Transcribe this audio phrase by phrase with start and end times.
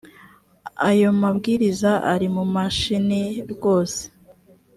[0.89, 4.01] ayo mabwiriza ari mu mashini rwose